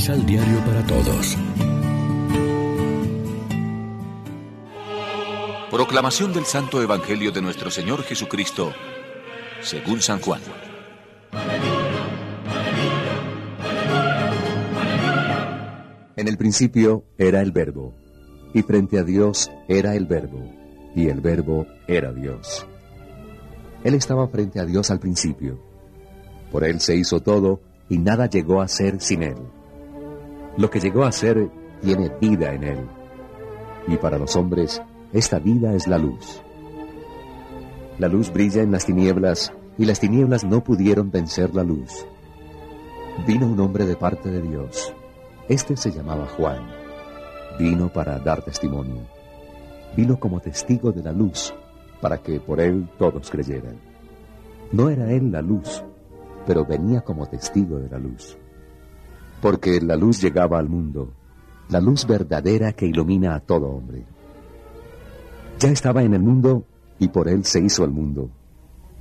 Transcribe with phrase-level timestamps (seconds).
[0.00, 1.36] Misal Diario para Todos.
[5.70, 8.72] Proclamación del Santo Evangelio de nuestro Señor Jesucristo,
[9.60, 10.40] según San Juan.
[16.16, 17.92] En el principio era el verbo,
[18.54, 20.50] y frente a Dios era el verbo,
[20.96, 22.66] y el verbo era Dios.
[23.84, 25.60] Él estaba frente a Dios al principio.
[26.50, 29.36] Por él se hizo todo, y nada llegó a ser sin él.
[30.56, 31.50] Lo que llegó a ser
[31.80, 32.86] tiene vida en él.
[33.86, 34.82] Y para los hombres,
[35.12, 36.42] esta vida es la luz.
[37.98, 42.06] La luz brilla en las tinieblas, y las tinieblas no pudieron vencer la luz.
[43.26, 44.94] Vino un hombre de parte de Dios.
[45.48, 46.66] Este se llamaba Juan.
[47.58, 49.02] Vino para dar testimonio.
[49.96, 51.52] Vino como testigo de la luz,
[52.00, 53.76] para que por él todos creyeran.
[54.72, 55.82] No era él la luz,
[56.46, 58.38] pero venía como testigo de la luz.
[59.40, 61.12] Porque la luz llegaba al mundo,
[61.68, 64.04] la luz verdadera que ilumina a todo hombre.
[65.58, 66.64] Ya estaba en el mundo
[66.98, 68.30] y por él se hizo el mundo,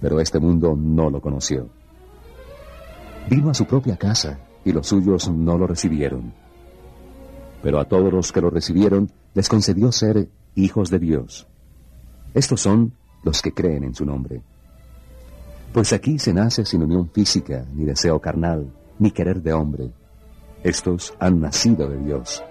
[0.00, 1.68] pero este mundo no lo conoció.
[3.28, 6.32] Vino a su propia casa y los suyos no lo recibieron.
[7.62, 11.46] Pero a todos los que lo recibieron les concedió ser hijos de Dios.
[12.34, 14.42] Estos son los que creen en su nombre.
[15.72, 19.90] Pues aquí se nace sin unión física, ni deseo carnal, ni querer de hombre.
[20.64, 22.42] Estos han nacido de Dios.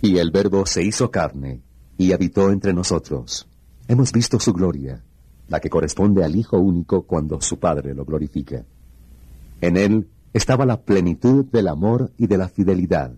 [0.00, 1.60] Y el Verbo se hizo carne
[1.98, 3.48] y habitó entre nosotros.
[3.88, 5.02] Hemos visto su gloria,
[5.48, 8.64] la que corresponde al Hijo único cuando su Padre lo glorifica.
[9.60, 13.12] En él estaba la plenitud del amor y de la fidelidad.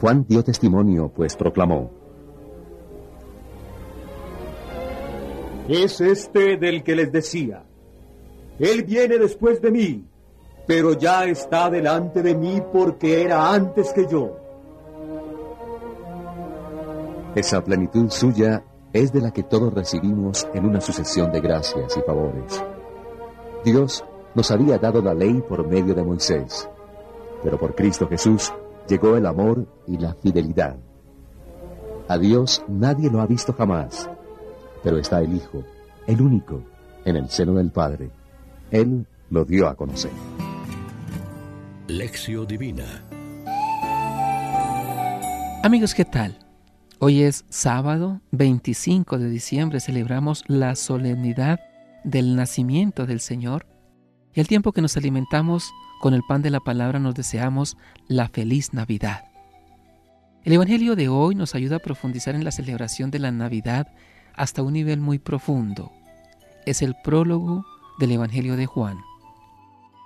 [0.00, 1.90] Juan dio testimonio, pues proclamó,
[5.66, 7.64] Es este del que les decía,
[8.58, 10.04] Él viene después de mí,
[10.66, 14.36] pero ya está delante de mí porque era antes que yo.
[17.34, 22.00] Esa plenitud suya es de la que todos recibimos en una sucesión de gracias y
[22.02, 22.62] favores.
[23.64, 26.68] Dios nos había dado la ley por medio de Moisés,
[27.42, 28.52] pero por Cristo Jesús
[28.88, 30.76] llegó el amor y la fidelidad.
[32.06, 34.08] A Dios nadie lo ha visto jamás
[34.84, 35.64] pero está el Hijo,
[36.06, 36.60] el único,
[37.04, 38.10] en el seno del Padre.
[38.70, 40.12] Él lo dio a conocer.
[41.96, 43.04] Lección Divina
[45.62, 46.36] Amigos, ¿qué tal?
[46.98, 51.60] Hoy es sábado 25 de diciembre, celebramos la solemnidad
[52.02, 53.68] del nacimiento del Señor
[54.34, 57.76] y al tiempo que nos alimentamos con el pan de la palabra nos deseamos
[58.08, 59.26] la feliz Navidad.
[60.42, 63.86] El Evangelio de hoy nos ayuda a profundizar en la celebración de la Navidad
[64.34, 65.92] hasta un nivel muy profundo.
[66.66, 67.64] Es el prólogo
[68.00, 68.98] del Evangelio de Juan.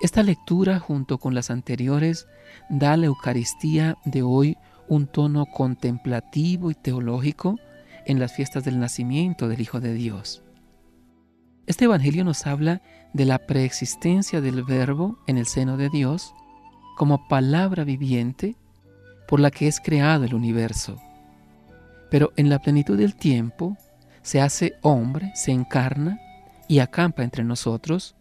[0.00, 2.26] Esta lectura, junto con las anteriores,
[2.70, 4.56] da a la Eucaristía de hoy
[4.88, 7.58] un tono contemplativo y teológico
[8.06, 10.42] en las fiestas del nacimiento del Hijo de Dios.
[11.66, 12.80] Este Evangelio nos habla
[13.12, 16.34] de la preexistencia del Verbo en el seno de Dios
[16.96, 18.56] como palabra viviente
[19.28, 20.96] por la que es creado el universo.
[22.10, 23.76] Pero en la plenitud del tiempo,
[24.22, 26.18] se hace hombre, se encarna
[26.68, 28.16] y acampa entre nosotros,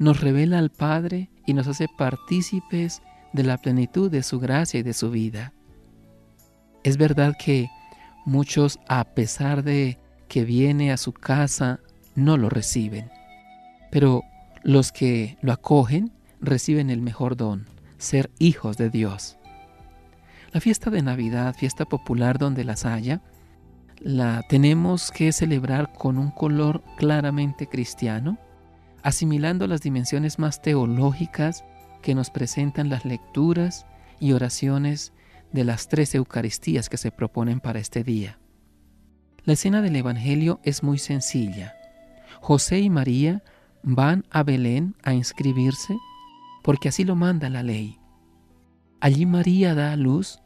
[0.00, 3.02] nos revela al Padre y nos hace partícipes
[3.34, 5.52] de la plenitud de su gracia y de su vida.
[6.82, 7.68] Es verdad que
[8.24, 11.80] muchos, a pesar de que viene a su casa,
[12.14, 13.10] no lo reciben,
[13.92, 14.22] pero
[14.62, 17.66] los que lo acogen reciben el mejor don,
[17.98, 19.36] ser hijos de Dios.
[20.52, 23.20] La fiesta de Navidad, fiesta popular donde las haya,
[24.00, 28.38] la tenemos que celebrar con un color claramente cristiano,
[29.02, 31.64] asimilando las dimensiones más teológicas
[32.02, 33.86] que nos presentan las lecturas
[34.18, 35.12] y oraciones
[35.52, 38.38] de las tres Eucaristías que se proponen para este día.
[39.44, 41.74] La escena del Evangelio es muy sencilla.
[42.40, 43.42] José y María
[43.82, 45.96] van a Belén a inscribirse
[46.62, 47.98] porque así lo manda la ley.
[49.00, 50.40] Allí María da a luz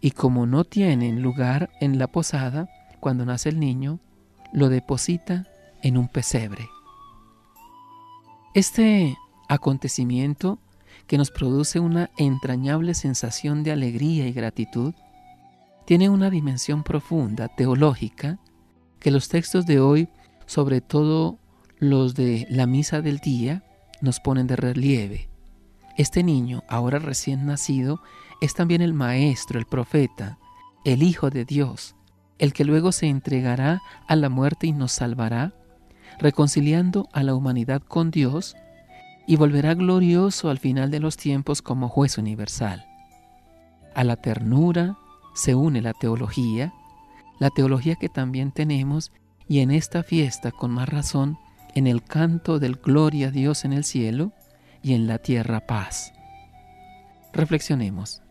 [0.00, 2.68] y como no tienen lugar en la posada,
[3.00, 4.00] cuando nace el niño,
[4.52, 5.46] lo deposita
[5.82, 6.68] en un pesebre.
[8.54, 9.16] Este
[9.48, 10.58] acontecimiento
[11.06, 14.92] que nos produce una entrañable sensación de alegría y gratitud,
[15.86, 18.38] tiene una dimensión profunda, teológica,
[19.00, 20.08] que los textos de hoy,
[20.44, 21.38] sobre todo
[21.78, 23.64] los de la misa del día,
[24.02, 25.30] nos ponen de relieve.
[25.96, 28.02] Este niño, ahora recién nacido,
[28.42, 30.38] es también el Maestro, el profeta,
[30.84, 31.96] el Hijo de Dios,
[32.38, 35.54] el que luego se entregará a la muerte y nos salvará,
[36.22, 38.56] reconciliando a la humanidad con Dios
[39.26, 42.86] y volverá glorioso al final de los tiempos como juez universal.
[43.94, 44.96] A la ternura
[45.34, 46.72] se une la teología,
[47.38, 49.10] la teología que también tenemos
[49.48, 51.38] y en esta fiesta con más razón
[51.74, 54.32] en el canto del gloria a Dios en el cielo
[54.82, 56.12] y en la tierra paz.
[57.32, 58.22] Reflexionemos.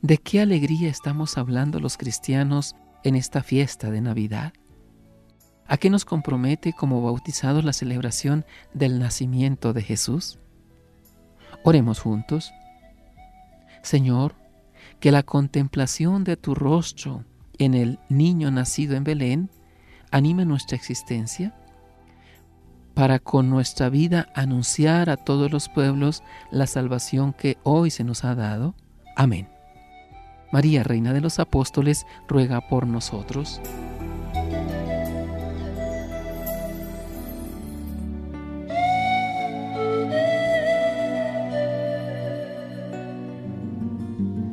[0.00, 2.74] ¿De qué alegría estamos hablando los cristianos
[3.04, 4.52] en esta fiesta de Navidad?
[5.66, 8.44] ¿A qué nos compromete como bautizados la celebración
[8.74, 10.38] del nacimiento de Jesús?
[11.64, 12.52] Oremos juntos.
[13.82, 14.34] Señor,
[15.00, 17.24] que la contemplación de tu rostro
[17.58, 19.50] en el niño nacido en Belén
[20.10, 21.54] anime nuestra existencia
[22.94, 28.24] para con nuestra vida anunciar a todos los pueblos la salvación que hoy se nos
[28.24, 28.74] ha dado.
[29.16, 29.48] Amén.
[30.52, 33.60] María, Reina de los Apóstoles, ruega por nosotros.